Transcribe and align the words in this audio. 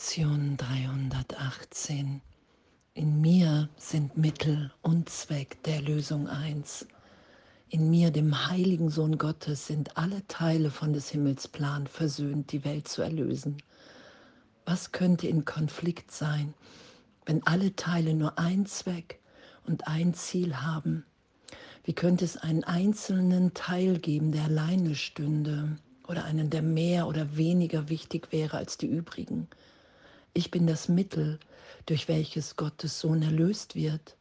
Lektion 0.00 0.56
318. 0.56 2.22
In 2.94 3.20
mir 3.20 3.68
sind 3.76 4.16
Mittel 4.16 4.72
und 4.80 5.10
Zweck 5.10 5.62
der 5.64 5.82
Lösung 5.82 6.26
eins. 6.26 6.86
In 7.68 7.90
mir, 7.90 8.10
dem 8.10 8.48
heiligen 8.48 8.88
Sohn 8.88 9.18
Gottes, 9.18 9.66
sind 9.66 9.98
alle 9.98 10.26
Teile 10.26 10.70
von 10.70 10.94
des 10.94 11.10
Himmels 11.10 11.48
Plan 11.48 11.86
versöhnt, 11.86 12.50
die 12.50 12.64
Welt 12.64 12.88
zu 12.88 13.02
erlösen. 13.02 13.58
Was 14.64 14.90
könnte 14.92 15.28
in 15.28 15.44
Konflikt 15.44 16.10
sein, 16.10 16.54
wenn 17.26 17.46
alle 17.46 17.76
Teile 17.76 18.14
nur 18.14 18.38
ein 18.38 18.64
Zweck 18.64 19.20
und 19.66 19.86
ein 19.86 20.14
Ziel 20.14 20.62
haben? 20.62 21.04
Wie 21.84 21.92
könnte 21.92 22.24
es 22.24 22.38
einen 22.38 22.64
einzelnen 22.64 23.52
Teil 23.52 23.98
geben, 23.98 24.32
der 24.32 24.44
alleine 24.44 24.94
stünde 24.94 25.76
oder 26.08 26.24
einen, 26.24 26.48
der 26.48 26.62
mehr 26.62 27.06
oder 27.06 27.36
weniger 27.36 27.90
wichtig 27.90 28.32
wäre 28.32 28.56
als 28.56 28.78
die 28.78 28.86
übrigen? 28.86 29.46
Ich 30.32 30.50
bin 30.50 30.66
das 30.66 30.88
Mittel, 30.88 31.40
durch 31.86 32.06
welches 32.06 32.56
Gottes 32.56 33.00
Sohn 33.00 33.22
erlöst 33.22 33.74
wird, 33.74 34.16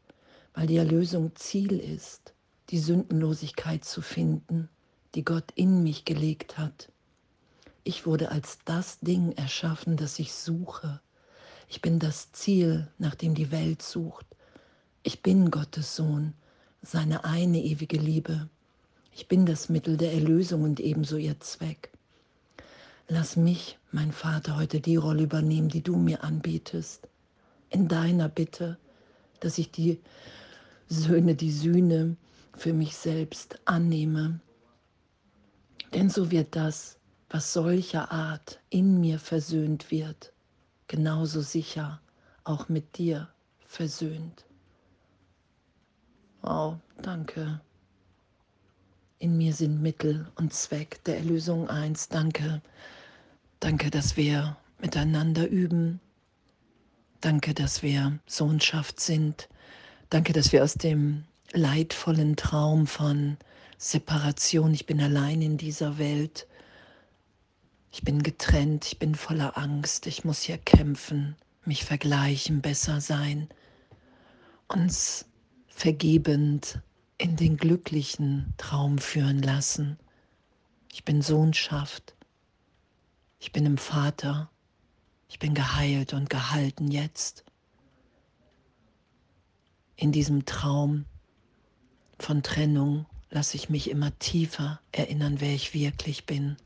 weil 0.53 0.65
die 0.65 0.77
Erlösung 0.77 1.35
Ziel 1.35 1.79
ist, 1.79 2.33
die 2.69 2.79
Sündenlosigkeit 2.79 3.85
zu 3.85 4.01
finden, 4.01 4.69
die 5.13 5.23
Gott 5.23 5.51
in 5.55 5.83
mich 5.83 6.05
gelegt 6.05 6.57
hat. 6.57 6.91
Ich 7.83 8.05
wurde 8.05 8.31
als 8.31 8.59
das 8.65 8.99
Ding 8.99 9.33
erschaffen, 9.33 9.97
das 9.97 10.19
ich 10.19 10.33
suche. 10.33 10.99
Ich 11.67 11.81
bin 11.81 11.99
das 11.99 12.31
Ziel, 12.31 12.87
nach 12.97 13.15
dem 13.15 13.35
die 13.35 13.51
Welt 13.51 13.81
sucht. 13.83 14.25
Ich 15.03 15.21
bin 15.21 15.51
Gottes 15.51 15.95
Sohn, 15.95 16.33
seine 16.81 17.23
eine 17.23 17.61
ewige 17.61 17.97
Liebe. 17.97 18.49
Ich 19.13 19.27
bin 19.27 19.45
das 19.45 19.69
Mittel 19.69 19.95
der 19.95 20.13
Erlösung 20.13 20.63
und 20.63 20.79
ebenso 20.79 21.17
ihr 21.17 21.39
Zweck. 21.39 21.91
Lass 23.11 23.35
mich, 23.35 23.79
mein 23.91 24.11
Vater, 24.11 24.55
heute 24.55 24.81
die 24.81 24.95
Rolle 24.95 25.23
übernehmen, 25.23 25.67
die 25.67 25.81
du 25.81 25.95
mir 25.95 26.23
anbietest. 26.23 27.07
In 27.71 27.87
deiner 27.87 28.29
Bitte, 28.29 28.77
dass 29.39 29.57
ich 29.57 29.71
die 29.71 29.99
Söhne, 30.89 31.33
die 31.33 31.51
Sühne 31.51 32.17
für 32.55 32.71
mich 32.71 32.95
selbst 32.95 33.59
annehme. 33.65 34.39
Denn 35.91 36.11
so 36.11 36.29
wird 36.29 36.55
das, 36.55 36.99
was 37.31 37.51
solcher 37.51 38.11
Art 38.11 38.59
in 38.69 38.99
mir 38.99 39.17
versöhnt 39.17 39.89
wird, 39.89 40.31
genauso 40.87 41.41
sicher 41.41 41.99
auch 42.43 42.69
mit 42.69 42.99
dir 42.99 43.27
versöhnt. 43.65 44.45
Wow, 46.43 46.77
danke. 47.01 47.59
In 49.17 49.35
mir 49.35 49.53
sind 49.55 49.81
Mittel 49.81 50.27
und 50.35 50.53
Zweck 50.53 51.03
der 51.05 51.17
Erlösung 51.17 51.67
eins. 51.69 52.07
Danke 52.07 52.61
Danke, 53.59 53.89
dass 53.89 54.15
wir 54.15 54.55
miteinander 54.79 55.47
üben. 55.47 55.99
Danke, 57.19 57.53
dass 57.53 57.83
wir 57.83 58.19
Sohnschaft 58.25 59.01
sind. 59.01 59.49
Danke, 60.09 60.31
dass 60.31 60.53
wir 60.53 60.63
aus 60.63 60.75
dem 60.75 61.25
leidvollen 61.51 62.37
Traum 62.37 62.87
von 62.87 63.37
Separation, 63.77 64.73
ich 64.73 64.85
bin 64.85 65.01
allein 65.01 65.41
in 65.41 65.57
dieser 65.57 65.97
Welt, 65.97 66.47
ich 67.91 68.03
bin 68.03 68.23
getrennt, 68.23 68.85
ich 68.85 68.99
bin 68.99 69.15
voller 69.15 69.57
Angst, 69.57 70.07
ich 70.07 70.23
muss 70.23 70.41
hier 70.41 70.57
kämpfen, 70.57 71.35
mich 71.65 71.83
vergleichen, 71.83 72.61
besser 72.61 73.01
sein, 73.01 73.49
uns 74.67 75.25
vergebend 75.67 76.79
in 77.17 77.35
den 77.35 77.57
glücklichen 77.57 78.53
Traum 78.57 78.99
führen 78.99 79.41
lassen. 79.41 79.97
Ich 80.91 81.03
bin 81.03 81.21
Sohnschaft. 81.21 82.15
Ich 83.41 83.53
bin 83.53 83.65
im 83.65 83.77
Vater. 83.77 84.51
Ich 85.29 85.39
bin 85.39 85.53
geheilt 85.53 86.13
und 86.13 86.29
gehalten 86.29 86.91
jetzt. 86.91 87.45
In 89.95 90.11
diesem 90.11 90.45
Traum 90.45 91.05
von 92.19 92.43
Trennung 92.43 93.05
lasse 93.29 93.55
ich 93.55 93.69
mich 93.69 93.89
immer 93.89 94.17
tiefer 94.19 94.81
erinnern, 94.91 95.39
wer 95.39 95.53
ich 95.53 95.73
wirklich 95.73 96.25
bin. 96.25 96.57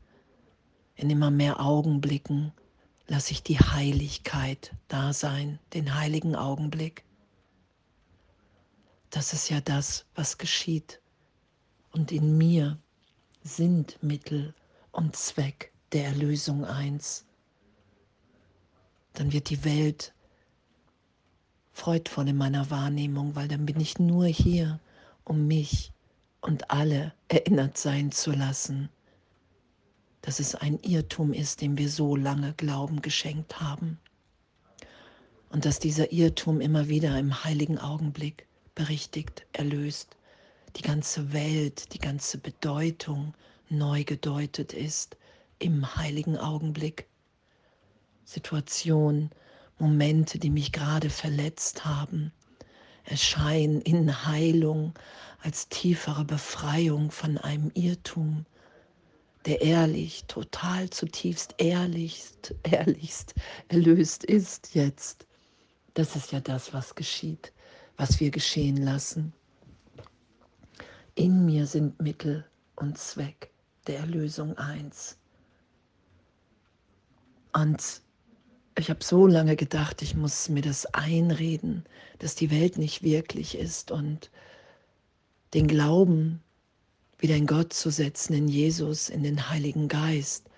In 0.96 1.10
immer 1.10 1.30
mehr 1.30 1.60
Augenblicken 1.60 2.52
lasse 3.06 3.32
ich 3.32 3.44
die 3.44 3.58
Heiligkeit 3.60 4.74
da 4.88 5.12
sein, 5.12 5.60
den 5.74 5.94
heiligen 5.94 6.34
Augenblick. 6.34 7.04
Das 9.10 9.32
ist 9.32 9.48
ja 9.48 9.60
das, 9.60 10.06
was 10.16 10.38
geschieht. 10.38 11.00
Und 11.92 12.10
in 12.10 12.36
mir 12.36 12.78
sind 13.42 14.02
Mittel 14.02 14.54
und 14.90 15.14
Zweck 15.14 15.73
der 15.94 16.06
Erlösung 16.06 16.64
eins. 16.64 17.24
Dann 19.14 19.32
wird 19.32 19.48
die 19.48 19.64
Welt 19.64 20.12
freudvoll 21.72 22.28
in 22.28 22.36
meiner 22.36 22.68
Wahrnehmung, 22.70 23.36
weil 23.36 23.48
dann 23.48 23.64
bin 23.64 23.80
ich 23.80 23.98
nur 23.98 24.26
hier, 24.26 24.80
um 25.22 25.46
mich 25.46 25.92
und 26.40 26.70
alle 26.70 27.14
erinnert 27.28 27.78
sein 27.78 28.10
zu 28.10 28.32
lassen, 28.32 28.88
dass 30.20 30.40
es 30.40 30.54
ein 30.54 30.78
Irrtum 30.80 31.32
ist, 31.32 31.60
dem 31.60 31.78
wir 31.78 31.88
so 31.88 32.16
lange 32.16 32.54
Glauben 32.54 33.00
geschenkt 33.00 33.60
haben. 33.60 33.98
Und 35.50 35.64
dass 35.64 35.78
dieser 35.78 36.10
Irrtum 36.12 36.60
immer 36.60 36.88
wieder 36.88 37.16
im 37.18 37.44
heiligen 37.44 37.78
Augenblick 37.78 38.46
berichtigt, 38.74 39.46
erlöst, 39.52 40.16
die 40.76 40.82
ganze 40.82 41.32
Welt, 41.32 41.94
die 41.94 42.00
ganze 42.00 42.38
Bedeutung 42.38 43.34
neu 43.68 44.02
gedeutet 44.02 44.72
ist, 44.72 45.16
im 45.58 45.96
heiligen 45.96 46.36
Augenblick. 46.36 47.06
Situationen, 48.24 49.30
Momente, 49.78 50.38
die 50.38 50.50
mich 50.50 50.72
gerade 50.72 51.10
verletzt 51.10 51.84
haben, 51.84 52.32
erscheinen 53.04 53.80
in 53.82 54.26
Heilung 54.26 54.94
als 55.42 55.68
tiefere 55.68 56.24
Befreiung 56.24 57.10
von 57.10 57.36
einem 57.38 57.70
Irrtum, 57.74 58.46
der 59.44 59.60
ehrlich, 59.60 60.24
total 60.26 60.88
zutiefst 60.88 61.54
ehrlichst, 61.58 62.54
ehrlichst 62.62 63.34
erlöst 63.68 64.24
ist 64.24 64.74
jetzt. 64.74 65.26
Das 65.92 66.16
ist 66.16 66.32
ja 66.32 66.40
das, 66.40 66.72
was 66.72 66.94
geschieht, 66.94 67.52
was 67.96 68.20
wir 68.20 68.30
geschehen 68.30 68.78
lassen. 68.78 69.34
In 71.14 71.44
mir 71.44 71.66
sind 71.66 72.00
Mittel 72.00 72.44
und 72.76 72.98
Zweck 72.98 73.50
der 73.86 73.98
Erlösung 73.98 74.56
eins. 74.56 75.18
Und 77.54 78.02
ich 78.76 78.90
habe 78.90 79.04
so 79.04 79.26
lange 79.28 79.54
gedacht, 79.54 80.02
ich 80.02 80.16
muss 80.16 80.48
mir 80.48 80.62
das 80.62 80.86
einreden, 80.86 81.84
dass 82.18 82.34
die 82.34 82.50
Welt 82.50 82.76
nicht 82.76 83.04
wirklich 83.04 83.56
ist 83.56 83.92
und 83.92 84.30
den 85.54 85.68
Glauben 85.68 86.42
wieder 87.18 87.36
in 87.36 87.46
Gott 87.46 87.72
zu 87.72 87.90
setzen, 87.90 88.34
in 88.34 88.48
Jesus, 88.48 89.08
in 89.08 89.22
den 89.22 89.48
Heiligen 89.48 89.86
Geist, 89.86 90.50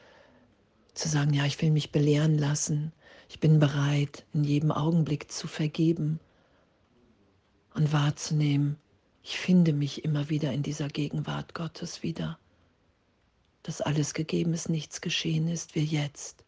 zu 0.95 1.09
sagen, 1.09 1.34
ja, 1.34 1.45
ich 1.45 1.61
will 1.61 1.71
mich 1.71 1.93
belehren 1.93 2.39
lassen, 2.39 2.93
ich 3.28 3.41
bin 3.41 3.61
bereit, 3.61 4.25
in 4.33 4.45
jedem 4.45 4.73
Augenblick 4.73 5.31
zu 5.31 5.47
vergeben 5.47 6.19
und 7.75 7.93
wahrzunehmen, 7.93 8.78
ich 9.23 9.39
finde 9.39 9.75
mich 9.75 10.05
immer 10.05 10.31
wieder 10.31 10.53
in 10.53 10.63
dieser 10.63 10.89
Gegenwart 10.89 11.53
Gottes 11.53 12.03
wieder, 12.03 12.39
dass 13.63 13.83
alles 13.83 14.15
gegeben 14.15 14.55
ist, 14.55 14.71
nichts 14.71 15.03
geschehen 15.03 15.49
ist, 15.49 15.75
wie 15.75 15.84
jetzt 15.84 16.46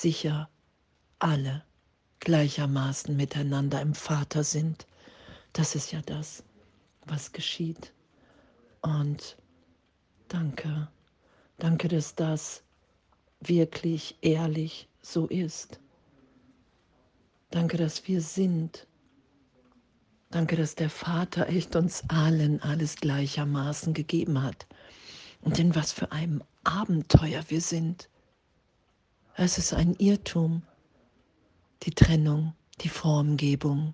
sicher 0.00 0.48
alle 1.18 1.64
gleichermaßen 2.20 3.16
miteinander 3.16 3.80
im 3.80 3.94
Vater 3.94 4.44
sind. 4.44 4.86
Das 5.52 5.74
ist 5.74 5.92
ja 5.92 6.02
das, 6.02 6.44
was 7.06 7.32
geschieht. 7.32 7.92
Und 8.82 9.36
danke, 10.28 10.88
danke, 11.58 11.88
dass 11.88 12.14
das 12.14 12.62
wirklich 13.40 14.16
ehrlich 14.20 14.88
so 15.00 15.26
ist. 15.28 15.80
Danke, 17.50 17.76
dass 17.76 18.06
wir 18.06 18.20
sind. 18.20 18.86
Danke, 20.30 20.56
dass 20.56 20.74
der 20.74 20.90
Vater 20.90 21.48
echt 21.48 21.74
uns 21.76 22.02
allen 22.08 22.60
alles 22.60 22.96
gleichermaßen 22.96 23.94
gegeben 23.94 24.42
hat. 24.42 24.66
Und 25.40 25.58
in 25.58 25.74
was 25.74 25.92
für 25.92 26.12
einem 26.12 26.42
Abenteuer 26.64 27.44
wir 27.48 27.60
sind. 27.60 28.10
Es 29.38 29.58
ist 29.58 29.74
ein 29.74 29.92
Irrtum, 29.96 30.62
die 31.82 31.90
Trennung, 31.90 32.54
die 32.80 32.88
Formgebung. 32.88 33.92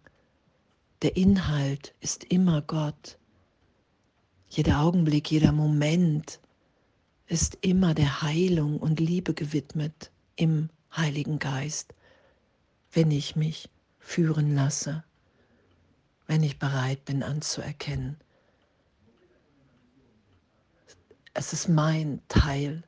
Der 1.03 1.17
Inhalt 1.17 1.97
ist 1.99 2.23
immer 2.23 2.63
Gott. 2.63 3.19
Jeder 4.49 4.83
Augenblick, 4.83 5.33
jeder 5.33 5.51
Moment 5.51 6.39
ist 7.27 7.59
immer 7.61 7.93
der 7.93 8.23
Heilung 8.23 8.79
und 8.79 9.01
Liebe 9.01 9.35
gewidmet 9.35 10.13
im 10.37 10.71
Heiligen 10.97 11.41
Geist, 11.41 11.93
wenn 12.93 13.11
ich 13.11 13.35
mich 13.35 13.69
führen 13.99 14.55
lasse, 14.55 15.03
wenn 16.29 16.45
ich 16.45 16.61
bereit 16.61 17.05
bin 17.05 17.25
anzuerkennen. 17.25 18.17
Es 21.35 21.53
ist 21.53 21.69
mein 21.69 22.23
Teil 22.29 22.85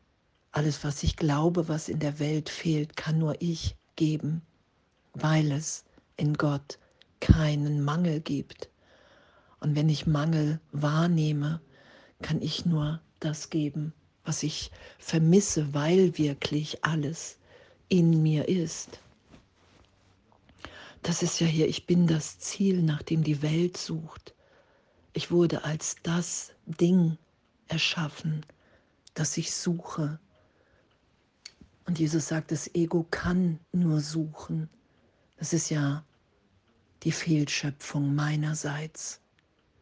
alles, 0.54 0.84
was 0.84 1.02
ich 1.02 1.16
glaube, 1.16 1.68
was 1.68 1.88
in 1.88 1.98
der 1.98 2.20
Welt 2.20 2.48
fehlt, 2.48 2.96
kann 2.96 3.18
nur 3.18 3.42
ich 3.42 3.74
geben, 3.96 4.40
weil 5.12 5.50
es 5.50 5.84
in 6.16 6.34
Gott 6.34 6.78
keinen 7.18 7.82
Mangel 7.82 8.20
gibt. 8.20 8.70
Und 9.58 9.74
wenn 9.74 9.88
ich 9.88 10.06
Mangel 10.06 10.60
wahrnehme, 10.70 11.60
kann 12.22 12.40
ich 12.40 12.66
nur 12.66 13.00
das 13.18 13.50
geben, 13.50 13.92
was 14.24 14.44
ich 14.44 14.70
vermisse, 14.98 15.74
weil 15.74 16.16
wirklich 16.18 16.84
alles 16.84 17.38
in 17.88 18.22
mir 18.22 18.48
ist. 18.48 19.00
Das 21.02 21.22
ist 21.24 21.40
ja 21.40 21.48
hier, 21.48 21.68
ich 21.68 21.86
bin 21.86 22.06
das 22.06 22.38
Ziel, 22.38 22.80
nach 22.80 23.02
dem 23.02 23.24
die 23.24 23.42
Welt 23.42 23.76
sucht. 23.76 24.34
Ich 25.14 25.32
wurde 25.32 25.64
als 25.64 25.96
das 26.04 26.52
Ding 26.66 27.18
erschaffen, 27.66 28.46
das 29.14 29.36
ich 29.36 29.52
suche. 29.52 30.20
Und 31.86 31.98
Jesus 31.98 32.28
sagt, 32.28 32.50
das 32.50 32.74
Ego 32.74 33.06
kann 33.10 33.60
nur 33.72 34.00
suchen. 34.00 34.70
Das 35.36 35.52
ist 35.52 35.70
ja 35.70 36.04
die 37.02 37.12
Fehlschöpfung 37.12 38.14
meinerseits. 38.14 39.20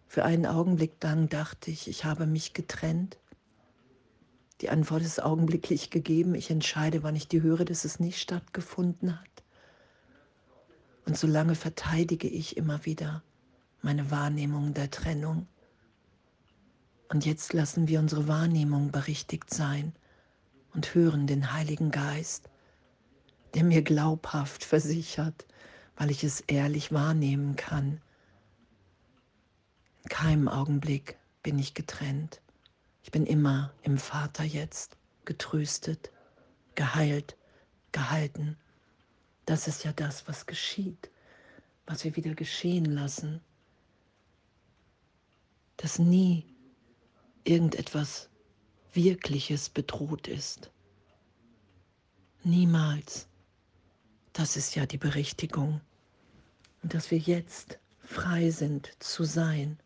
Für 0.08 0.24
einen 0.24 0.46
Augenblick 0.46 1.02
lang 1.02 1.28
dachte 1.28 1.70
ich, 1.70 1.88
ich 1.88 2.04
habe 2.04 2.26
mich 2.26 2.54
getrennt. 2.54 3.18
Die 4.60 4.68
Antwort 4.68 5.02
ist 5.02 5.22
augenblicklich 5.22 5.90
gegeben. 5.90 6.34
Ich 6.34 6.50
entscheide, 6.50 7.02
wann 7.02 7.16
ich 7.16 7.28
die 7.28 7.42
höre, 7.42 7.64
dass 7.64 7.84
es 7.84 8.00
nicht 8.00 8.18
stattgefunden 8.18 9.20
hat. 9.20 9.28
Und 11.06 11.16
solange 11.16 11.54
verteidige 11.54 12.28
ich 12.28 12.56
immer 12.56 12.84
wieder 12.84 13.22
meine 13.80 14.10
Wahrnehmung 14.10 14.74
der 14.74 14.90
Trennung. 14.90 15.46
Und 17.08 17.26
jetzt 17.26 17.52
lassen 17.52 17.88
wir 17.88 17.98
unsere 18.00 18.28
Wahrnehmung 18.28 18.92
berichtigt 18.92 19.52
sein 19.52 19.92
und 20.74 20.94
hören 20.94 21.26
den 21.26 21.52
Heiligen 21.52 21.90
Geist, 21.90 22.48
der 23.54 23.64
mir 23.64 23.82
glaubhaft 23.82 24.64
versichert, 24.64 25.46
weil 25.96 26.10
ich 26.10 26.24
es 26.24 26.40
ehrlich 26.40 26.92
wahrnehmen 26.92 27.56
kann. 27.56 28.00
In 30.04 30.08
keinem 30.08 30.48
Augenblick 30.48 31.18
bin 31.42 31.58
ich 31.58 31.74
getrennt. 31.74 32.40
Ich 33.02 33.10
bin 33.10 33.26
immer 33.26 33.72
im 33.82 33.98
Vater 33.98 34.44
jetzt, 34.44 34.96
getröstet, 35.24 36.10
geheilt, 36.74 37.36
gehalten. 37.92 38.56
Das 39.44 39.68
ist 39.68 39.84
ja 39.84 39.92
das, 39.92 40.26
was 40.28 40.46
geschieht, 40.46 41.10
was 41.86 42.04
wir 42.04 42.16
wieder 42.16 42.34
geschehen 42.34 42.86
lassen. 42.86 43.40
Dass 45.76 45.98
nie 45.98 46.46
irgendetwas 47.44 48.28
Wirkliches 48.92 49.68
bedroht 49.68 50.28
ist. 50.28 50.70
Niemals. 52.44 53.28
Das 54.32 54.56
ist 54.56 54.74
ja 54.74 54.86
die 54.86 54.98
Berichtigung. 54.98 55.80
Und 56.82 56.94
dass 56.94 57.10
wir 57.10 57.18
jetzt 57.18 57.78
frei 58.00 58.50
sind 58.50 58.90
zu 58.98 59.24
sein 59.24 59.78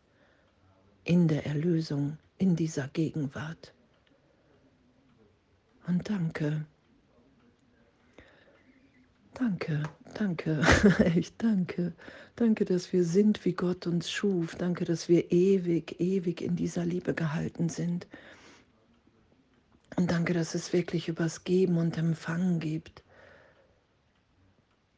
in 1.03 1.27
der 1.27 1.45
Erlösung, 1.45 2.17
in 2.37 2.55
dieser 2.55 2.87
Gegenwart. 2.89 3.73
Und 5.85 6.09
danke. 6.09 6.65
Danke, 9.33 9.83
danke, 10.15 10.61
ich 11.15 11.37
danke. 11.37 11.93
Danke, 12.35 12.65
dass 12.65 12.91
wir 12.91 13.03
sind, 13.03 13.45
wie 13.45 13.53
Gott 13.53 13.85
uns 13.85 14.09
schuf. 14.09 14.55
Danke, 14.55 14.83
dass 14.83 15.09
wir 15.09 15.31
ewig, 15.31 15.99
ewig 15.99 16.41
in 16.41 16.55
dieser 16.55 16.85
Liebe 16.85 17.13
gehalten 17.13 17.69
sind. 17.69 18.07
Und 19.99 20.11
danke, 20.11 20.33
dass 20.33 20.53
es 20.53 20.73
wirklich 20.73 21.07
übers 21.07 21.43
Geben 21.43 21.77
und 21.77 21.97
Empfangen 21.97 22.59
gibt. 22.59 23.03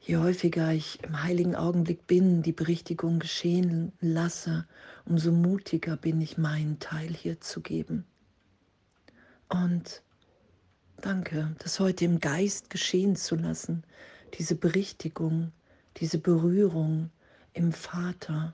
Je 0.01 0.17
häufiger 0.17 0.73
ich 0.73 1.01
im 1.03 1.23
heiligen 1.23 1.55
Augenblick 1.55 2.05
bin, 2.05 2.41
die 2.41 2.51
Berichtigung 2.51 3.19
geschehen 3.19 3.93
lasse, 4.01 4.67
umso 5.05 5.31
mutiger 5.31 5.95
bin 5.95 6.19
ich, 6.19 6.37
meinen 6.37 6.79
Teil 6.79 7.13
hier 7.13 7.39
zu 7.39 7.61
geben. 7.61 8.05
Und 9.47 10.03
danke, 10.97 11.55
das 11.59 11.79
heute 11.79 12.03
im 12.03 12.19
Geist 12.19 12.69
geschehen 12.69 13.15
zu 13.15 13.37
lassen, 13.37 13.83
diese 14.37 14.55
Berichtigung, 14.55 15.53
diese 15.97 16.17
Berührung 16.17 17.09
im 17.53 17.71
Vater. 17.71 18.53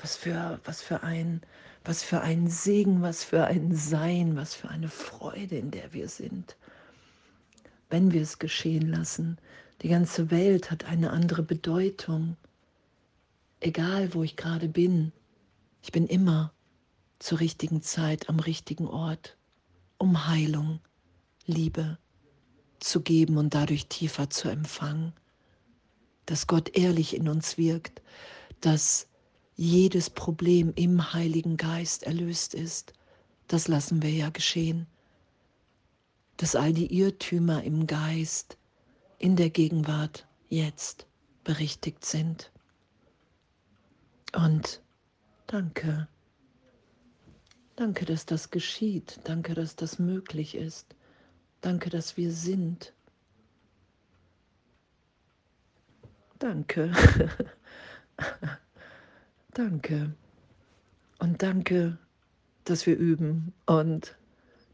Was 0.00 0.16
für, 0.16 0.60
was 0.64 0.82
für 0.82 1.02
ein, 1.02 1.42
was 1.84 2.02
für 2.02 2.20
ein 2.20 2.48
Segen, 2.48 3.02
was 3.02 3.24
für 3.24 3.44
ein 3.44 3.74
Sein, 3.74 4.36
was 4.36 4.54
für 4.54 4.68
eine 4.68 4.88
Freude, 4.88 5.56
in 5.56 5.70
der 5.70 5.92
wir 5.92 6.08
sind 6.08 6.56
wenn 7.90 8.12
wir 8.12 8.22
es 8.22 8.38
geschehen 8.38 8.88
lassen. 8.88 9.36
Die 9.82 9.88
ganze 9.88 10.30
Welt 10.30 10.70
hat 10.70 10.84
eine 10.84 11.10
andere 11.10 11.42
Bedeutung. 11.42 12.36
Egal, 13.58 14.14
wo 14.14 14.22
ich 14.22 14.36
gerade 14.36 14.68
bin, 14.68 15.12
ich 15.82 15.92
bin 15.92 16.06
immer 16.06 16.52
zur 17.18 17.40
richtigen 17.40 17.82
Zeit 17.82 18.28
am 18.28 18.38
richtigen 18.38 18.86
Ort, 18.86 19.36
um 19.98 20.26
Heilung, 20.26 20.80
Liebe 21.46 21.98
zu 22.78 23.02
geben 23.02 23.36
und 23.36 23.54
dadurch 23.54 23.88
tiefer 23.88 24.30
zu 24.30 24.48
empfangen. 24.48 25.12
Dass 26.24 26.46
Gott 26.46 26.76
ehrlich 26.76 27.14
in 27.14 27.28
uns 27.28 27.58
wirkt, 27.58 28.00
dass 28.60 29.08
jedes 29.60 30.10
Problem 30.10 30.72
im 30.74 31.12
Heiligen 31.12 31.56
Geist 31.56 32.04
erlöst 32.04 32.54
ist. 32.54 32.92
Das 33.46 33.68
lassen 33.68 34.02
wir 34.02 34.10
ja 34.10 34.30
geschehen 34.30 34.86
dass 36.40 36.56
all 36.56 36.72
die 36.72 36.98
Irrtümer 36.98 37.62
im 37.64 37.86
Geist 37.86 38.56
in 39.18 39.36
der 39.36 39.50
Gegenwart 39.50 40.26
jetzt 40.48 41.06
berichtigt 41.44 42.02
sind. 42.02 42.50
Und 44.34 44.80
danke. 45.46 46.08
Danke, 47.76 48.06
dass 48.06 48.24
das 48.24 48.50
geschieht. 48.50 49.20
Danke, 49.24 49.52
dass 49.52 49.76
das 49.76 49.98
möglich 49.98 50.54
ist. 50.54 50.94
Danke, 51.60 51.90
dass 51.90 52.16
wir 52.16 52.32
sind. 52.32 52.94
Danke. 56.38 56.90
danke. 59.54 60.14
Und 61.18 61.42
danke, 61.42 61.98
dass 62.64 62.86
wir 62.86 62.96
üben 62.96 63.52
und 63.66 64.16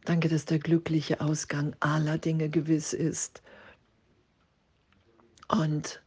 Danke, 0.07 0.29
dass 0.29 0.45
der 0.45 0.61
glückliche 0.61 1.21
Ausgang 1.21 1.75
aller 1.81 2.17
Dinge 2.17 2.49
gewiss 2.49 2.93
ist. 2.93 3.43
Und 5.49 6.01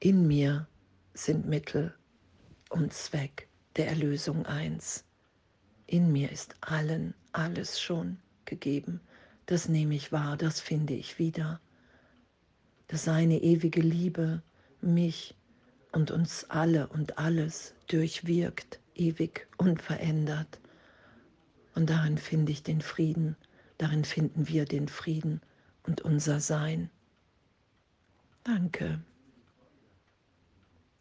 in 0.00 0.26
mir 0.26 0.66
sind 1.14 1.46
Mittel 1.46 1.94
und 2.70 2.92
Zweck 2.92 3.46
der 3.76 3.86
Erlösung 3.86 4.46
eins. 4.46 5.04
In 5.86 6.10
mir 6.10 6.32
ist 6.32 6.56
allen 6.60 7.14
alles 7.30 7.80
schon 7.80 8.18
gegeben. 8.46 9.00
Das 9.46 9.68
nehme 9.68 9.94
ich 9.94 10.10
wahr, 10.10 10.36
das 10.36 10.58
finde 10.58 10.94
ich 10.94 11.20
wieder. 11.20 11.60
Dass 12.88 13.04
seine 13.04 13.40
ewige 13.42 13.80
Liebe 13.80 14.42
mich 14.80 15.36
und 15.92 16.10
uns 16.10 16.44
alle 16.48 16.88
und 16.88 17.18
alles 17.18 17.74
durchwirkt, 17.86 18.80
ewig 18.94 19.46
unverändert. 19.58 20.58
Und 21.74 21.90
darin 21.90 22.18
finde 22.18 22.52
ich 22.52 22.62
den 22.62 22.80
Frieden, 22.80 23.36
darin 23.78 24.04
finden 24.04 24.48
wir 24.48 24.64
den 24.64 24.88
Frieden 24.88 25.40
und 25.84 26.00
unser 26.00 26.40
Sein. 26.40 26.90
Danke. 28.44 29.00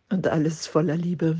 Und 0.10 0.28
alles 0.28 0.68
voller 0.68 0.98
Liebe. 0.98 1.40